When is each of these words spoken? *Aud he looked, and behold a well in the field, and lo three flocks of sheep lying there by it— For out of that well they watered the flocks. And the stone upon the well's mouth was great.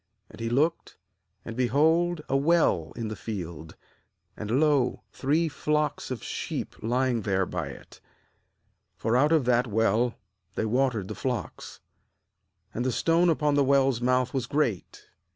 *Aud 0.33 0.39
he 0.39 0.49
looked, 0.49 0.97
and 1.45 1.55
behold 1.55 2.21
a 2.27 2.35
well 2.35 2.91
in 2.95 3.09
the 3.09 3.15
field, 3.15 3.75
and 4.35 4.59
lo 4.59 5.03
three 5.11 5.47
flocks 5.47 6.09
of 6.09 6.23
sheep 6.23 6.75
lying 6.81 7.21
there 7.21 7.45
by 7.45 7.67
it— 7.67 8.01
For 8.97 9.15
out 9.15 9.31
of 9.31 9.45
that 9.45 9.67
well 9.67 10.15
they 10.55 10.65
watered 10.65 11.07
the 11.07 11.13
flocks. 11.13 11.81
And 12.73 12.83
the 12.83 12.91
stone 12.91 13.29
upon 13.29 13.53
the 13.53 13.63
well's 13.63 14.01
mouth 14.01 14.33
was 14.33 14.47
great. 14.47 15.05